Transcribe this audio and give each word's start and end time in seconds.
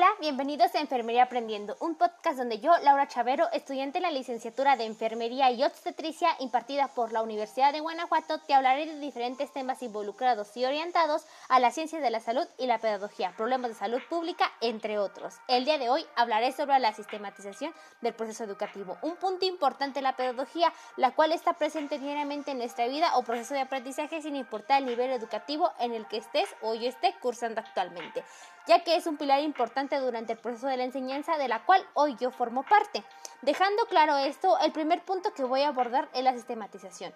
Hola, 0.00 0.14
bienvenidos 0.18 0.74
a 0.74 0.80
Enfermería 0.80 1.24
Aprendiendo, 1.24 1.76
un 1.78 1.94
podcast 1.94 2.38
donde 2.38 2.58
yo, 2.58 2.72
Laura 2.78 3.06
Chavero, 3.06 3.50
estudiante 3.52 3.98
en 3.98 4.04
la 4.04 4.10
licenciatura 4.10 4.74
de 4.74 4.86
Enfermería 4.86 5.50
y 5.50 5.62
Obstetricia 5.62 6.30
impartida 6.38 6.88
por 6.88 7.12
la 7.12 7.20
Universidad 7.20 7.70
de 7.70 7.80
Guanajuato, 7.80 8.38
te 8.38 8.54
hablaré 8.54 8.86
de 8.86 8.98
diferentes 8.98 9.52
temas 9.52 9.82
involucrados 9.82 10.56
y 10.56 10.64
orientados 10.64 11.26
a 11.50 11.60
la 11.60 11.70
ciencia 11.70 12.00
de 12.00 12.08
la 12.08 12.20
salud 12.20 12.46
y 12.56 12.66
la 12.66 12.78
pedagogía, 12.78 13.34
problemas 13.36 13.72
de 13.72 13.76
salud 13.76 14.00
pública, 14.08 14.50
entre 14.62 14.98
otros. 14.98 15.34
El 15.48 15.66
día 15.66 15.76
de 15.76 15.90
hoy 15.90 16.06
hablaré 16.16 16.52
sobre 16.52 16.78
la 16.78 16.94
sistematización 16.94 17.74
del 18.00 18.14
proceso 18.14 18.44
educativo, 18.44 18.96
un 19.02 19.16
punto 19.16 19.44
importante 19.44 19.98
en 19.98 20.04
la 20.04 20.16
pedagogía, 20.16 20.72
la 20.96 21.10
cual 21.10 21.32
está 21.32 21.52
presente 21.52 21.98
diariamente 21.98 22.52
en 22.52 22.58
nuestra 22.58 22.86
vida 22.86 23.18
o 23.18 23.22
proceso 23.22 23.52
de 23.52 23.60
aprendizaje 23.60 24.22
sin 24.22 24.34
importar 24.34 24.78
el 24.80 24.86
nivel 24.86 25.10
educativo 25.10 25.70
en 25.78 25.92
el 25.92 26.06
que 26.06 26.16
estés 26.16 26.48
o 26.62 26.74
yo 26.74 26.88
esté 26.88 27.14
cursando 27.20 27.60
actualmente 27.60 28.24
ya 28.66 28.84
que 28.84 28.96
es 28.96 29.06
un 29.06 29.16
pilar 29.16 29.40
importante 29.42 29.89
durante 29.98 30.34
el 30.34 30.38
proceso 30.38 30.68
de 30.68 30.76
la 30.76 30.84
enseñanza 30.84 31.36
de 31.38 31.48
la 31.48 31.64
cual 31.64 31.84
hoy 31.94 32.16
yo 32.20 32.30
formo 32.30 32.62
parte. 32.62 33.02
Dejando 33.42 33.84
claro 33.86 34.16
esto, 34.18 34.58
el 34.60 34.70
primer 34.70 35.04
punto 35.04 35.32
que 35.34 35.44
voy 35.44 35.62
a 35.62 35.68
abordar 35.68 36.08
es 36.12 36.22
la 36.22 36.34
sistematización. 36.34 37.12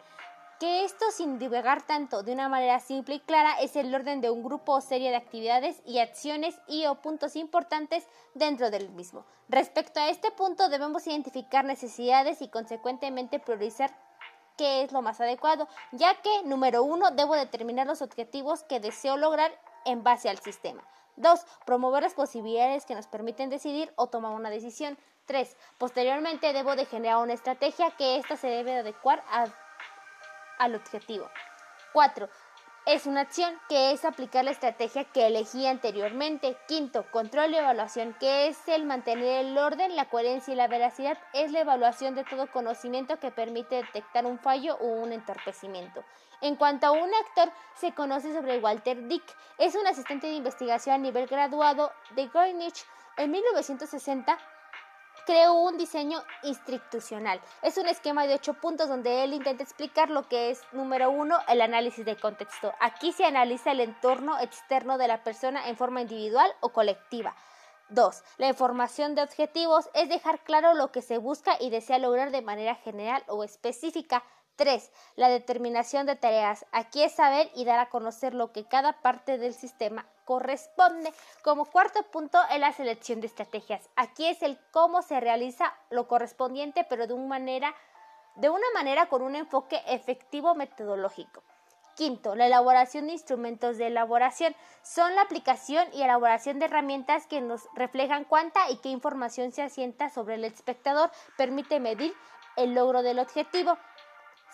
Que 0.58 0.84
esto 0.84 1.04
sin 1.10 1.38
divagar 1.38 1.82
tanto 1.82 2.22
de 2.22 2.32
una 2.32 2.48
manera 2.48 2.80
simple 2.80 3.16
y 3.16 3.20
clara 3.20 3.60
es 3.60 3.76
el 3.76 3.94
orden 3.94 4.20
de 4.20 4.30
un 4.30 4.42
grupo 4.42 4.72
o 4.72 4.80
serie 4.80 5.10
de 5.10 5.16
actividades 5.16 5.82
y 5.84 5.98
acciones 5.98 6.58
y 6.66 6.86
o 6.86 6.94
puntos 6.96 7.36
importantes 7.36 8.06
dentro 8.34 8.70
del 8.70 8.88
mismo. 8.90 9.26
Respecto 9.48 10.00
a 10.00 10.08
este 10.08 10.30
punto 10.30 10.68
debemos 10.68 11.06
identificar 11.06 11.64
necesidades 11.64 12.40
y 12.40 12.48
consecuentemente 12.48 13.40
priorizar 13.40 13.94
qué 14.56 14.82
es 14.82 14.92
lo 14.92 15.02
más 15.02 15.20
adecuado, 15.20 15.68
ya 15.92 16.20
que, 16.22 16.42
número 16.44 16.82
uno, 16.82 17.10
debo 17.10 17.34
determinar 17.34 17.86
los 17.86 18.02
objetivos 18.02 18.62
que 18.62 18.80
deseo 18.80 19.16
lograr 19.16 19.52
en 19.84 20.02
base 20.02 20.28
al 20.28 20.38
sistema. 20.38 20.82
2. 21.16 21.46
Promover 21.66 22.02
las 22.02 22.14
posibilidades 22.14 22.84
que 22.86 22.94
nos 22.94 23.06
permiten 23.06 23.50
decidir 23.50 23.92
o 23.96 24.08
tomar 24.08 24.32
una 24.32 24.50
decisión. 24.50 24.98
3. 25.26 25.56
Posteriormente 25.78 26.52
debo 26.52 26.76
de 26.76 26.86
generar 26.86 27.18
una 27.18 27.32
estrategia 27.32 27.90
que 27.92 28.16
ésta 28.16 28.36
se 28.36 28.48
debe 28.48 28.78
adecuar 28.78 29.24
al 30.58 30.74
objetivo. 30.74 31.28
4. 31.92 32.28
Es 32.86 33.06
una 33.06 33.22
acción 33.22 33.58
que 33.66 33.92
es 33.92 34.04
aplicar 34.04 34.44
la 34.44 34.50
estrategia 34.50 35.04
que 35.04 35.26
elegí 35.26 35.66
anteriormente. 35.66 36.54
Quinto, 36.68 37.10
control 37.10 37.52
y 37.52 37.56
evaluación, 37.56 38.14
que 38.20 38.46
es 38.46 38.68
el 38.68 38.84
mantener 38.84 39.46
el 39.46 39.56
orden, 39.56 39.96
la 39.96 40.10
coherencia 40.10 40.52
y 40.52 40.56
la 40.56 40.68
veracidad. 40.68 41.16
Es 41.32 41.50
la 41.50 41.60
evaluación 41.60 42.14
de 42.14 42.24
todo 42.24 42.46
conocimiento 42.50 43.18
que 43.18 43.30
permite 43.30 43.76
detectar 43.76 44.26
un 44.26 44.38
fallo 44.38 44.76
o 44.76 44.86
un 44.86 45.12
entorpecimiento. 45.14 46.04
En 46.42 46.56
cuanto 46.56 46.86
a 46.86 46.90
un 46.90 47.08
actor, 47.26 47.50
se 47.74 47.92
conoce 47.92 48.34
sobre 48.34 48.58
Walter 48.58 49.08
Dick. 49.08 49.24
Es 49.56 49.74
un 49.76 49.86
asistente 49.86 50.26
de 50.26 50.34
investigación 50.34 50.96
a 50.96 50.98
nivel 50.98 51.26
graduado 51.26 51.90
de 52.14 52.28
Greenwich. 52.28 52.84
En 53.16 53.30
1960 53.30 54.36
creó 55.26 55.54
un 55.54 55.76
diseño 55.78 56.22
institucional. 56.42 57.40
Es 57.62 57.76
un 57.78 57.86
esquema 57.86 58.26
de 58.26 58.34
ocho 58.34 58.54
puntos 58.54 58.88
donde 58.88 59.24
él 59.24 59.32
intenta 59.32 59.62
explicar 59.62 60.10
lo 60.10 60.28
que 60.28 60.50
es, 60.50 60.62
número 60.72 61.10
uno, 61.10 61.38
el 61.48 61.60
análisis 61.60 62.04
de 62.04 62.16
contexto. 62.16 62.72
Aquí 62.80 63.12
se 63.12 63.24
analiza 63.24 63.72
el 63.72 63.80
entorno 63.80 64.38
externo 64.40 64.98
de 64.98 65.08
la 65.08 65.22
persona 65.22 65.68
en 65.68 65.76
forma 65.76 66.02
individual 66.02 66.50
o 66.60 66.70
colectiva. 66.70 67.34
2. 67.90 68.22
La 68.38 68.48
información 68.48 69.14
de 69.14 69.22
objetivos 69.22 69.88
es 69.94 70.08
dejar 70.08 70.40
claro 70.40 70.74
lo 70.74 70.90
que 70.90 71.02
se 71.02 71.18
busca 71.18 71.56
y 71.60 71.70
desea 71.70 71.98
lograr 71.98 72.30
de 72.30 72.42
manera 72.42 72.74
general 72.74 73.22
o 73.28 73.44
específica. 73.44 74.24
3. 74.56 74.90
La 75.16 75.28
determinación 75.28 76.06
de 76.06 76.16
tareas. 76.16 76.66
Aquí 76.72 77.02
es 77.02 77.12
saber 77.12 77.50
y 77.54 77.64
dar 77.64 77.78
a 77.78 77.90
conocer 77.90 78.34
lo 78.34 78.52
que 78.52 78.64
cada 78.64 79.00
parte 79.00 79.38
del 79.38 79.54
sistema 79.54 80.06
corresponde. 80.24 81.12
Como 81.42 81.66
cuarto 81.66 82.02
punto 82.04 82.38
es 82.50 82.58
la 82.58 82.72
selección 82.72 83.20
de 83.20 83.26
estrategias. 83.26 83.88
Aquí 83.96 84.26
es 84.26 84.42
el 84.42 84.58
cómo 84.70 85.02
se 85.02 85.20
realiza 85.20 85.74
lo 85.90 86.08
correspondiente, 86.08 86.86
pero 86.88 87.06
de 87.06 87.14
una 87.14 87.26
manera, 87.26 87.74
de 88.36 88.48
una 88.48 88.66
manera 88.74 89.06
con 89.06 89.22
un 89.22 89.36
enfoque 89.36 89.82
efectivo 89.86 90.54
metodológico. 90.54 91.42
Quinto, 91.94 92.34
la 92.34 92.46
elaboración 92.46 93.06
de 93.06 93.12
instrumentos 93.12 93.78
de 93.78 93.86
elaboración 93.86 94.56
son 94.82 95.14
la 95.14 95.22
aplicación 95.22 95.86
y 95.92 96.02
elaboración 96.02 96.58
de 96.58 96.64
herramientas 96.64 97.28
que 97.28 97.40
nos 97.40 97.68
reflejan 97.74 98.24
cuánta 98.24 98.68
y 98.68 98.78
qué 98.78 98.88
información 98.88 99.52
se 99.52 99.62
asienta 99.62 100.08
sobre 100.10 100.34
el 100.34 100.44
espectador, 100.44 101.12
permite 101.36 101.78
medir 101.78 102.12
el 102.56 102.74
logro 102.74 103.02
del 103.02 103.20
objetivo. 103.20 103.78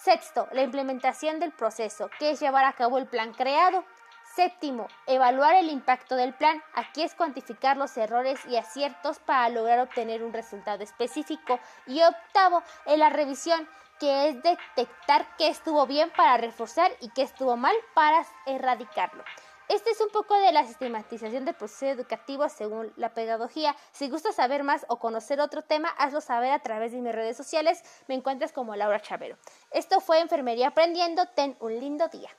Sexto, 0.03 0.49
la 0.53 0.63
implementación 0.63 1.41
del 1.41 1.53
proceso, 1.53 2.09
que 2.19 2.31
es 2.31 2.41
llevar 2.41 2.65
a 2.65 2.73
cabo 2.73 2.97
el 2.97 3.07
plan 3.07 3.35
creado. 3.35 3.85
Séptimo, 4.35 4.87
evaluar 5.07 5.57
el 5.57 5.69
impacto 5.69 6.17
del 6.17 6.33
plan. 6.33 6.63
Aquí 6.73 7.03
es 7.03 7.15
cuantificar 7.15 7.77
los 7.77 7.95
errores 7.99 8.41
y 8.47 8.57
aciertos 8.57 9.19
para 9.19 9.51
lograr 9.51 9.79
obtener 9.81 10.23
un 10.23 10.33
resultado 10.33 10.83
específico. 10.83 11.61
Y 11.87 12.01
octavo, 12.01 12.63
es 12.87 12.97
la 12.97 13.11
revisión, 13.11 13.69
que 13.99 14.29
es 14.29 14.43
detectar 14.43 15.37
qué 15.37 15.49
estuvo 15.49 15.87
bien 15.87 16.11
para 16.17 16.39
reforzar 16.39 16.91
y 17.01 17.11
qué 17.11 17.21
estuvo 17.21 17.59
mal 17.59 17.75
para 17.93 18.25
erradicarlo. 18.47 19.23
Este 19.71 19.91
es 19.91 20.01
un 20.01 20.09
poco 20.09 20.35
de 20.35 20.51
la 20.51 20.67
sistematización 20.67 21.45
del 21.45 21.55
proceso 21.55 21.87
educativo 21.87 22.49
según 22.49 22.93
la 22.97 23.15
pedagogía. 23.15 23.77
Si 23.93 24.11
gustas 24.11 24.35
saber 24.35 24.65
más 24.65 24.85
o 24.89 24.99
conocer 24.99 25.41
otro 25.41 25.63
tema, 25.63 25.91
hazlo 25.91 26.21
saber 26.21 26.51
a 26.51 26.59
través 26.59 26.91
de 26.91 27.01
mis 27.01 27.15
redes 27.15 27.37
sociales. 27.37 27.85
Me 28.09 28.17
encuentras 28.17 28.51
como 28.51 28.75
Laura 28.75 28.99
Chavero. 28.99 29.37
Esto 29.71 30.01
fue 30.01 30.21
Enfermería 30.21 30.69
Aprendiendo. 30.69 31.27
Ten 31.35 31.57
un 31.61 31.79
lindo 31.79 32.09
día. 32.09 32.31